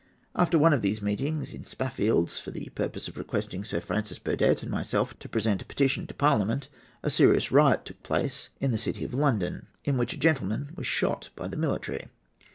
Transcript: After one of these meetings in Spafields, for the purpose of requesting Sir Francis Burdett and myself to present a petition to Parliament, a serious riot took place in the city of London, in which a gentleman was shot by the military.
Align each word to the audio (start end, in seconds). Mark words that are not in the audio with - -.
After 0.35 0.57
one 0.57 0.73
of 0.73 0.81
these 0.81 0.99
meetings 0.99 1.53
in 1.53 1.63
Spafields, 1.63 2.39
for 2.39 2.49
the 2.49 2.69
purpose 2.73 3.07
of 3.07 3.17
requesting 3.17 3.63
Sir 3.63 3.79
Francis 3.79 4.17
Burdett 4.17 4.63
and 4.63 4.71
myself 4.71 5.19
to 5.19 5.29
present 5.29 5.61
a 5.61 5.65
petition 5.65 6.07
to 6.07 6.15
Parliament, 6.15 6.69
a 7.03 7.11
serious 7.11 7.51
riot 7.51 7.85
took 7.85 8.01
place 8.01 8.49
in 8.59 8.71
the 8.71 8.79
city 8.79 9.03
of 9.03 9.13
London, 9.13 9.67
in 9.85 9.99
which 9.99 10.13
a 10.13 10.17
gentleman 10.17 10.73
was 10.75 10.87
shot 10.87 11.29
by 11.35 11.47
the 11.47 11.55
military. 11.55 12.07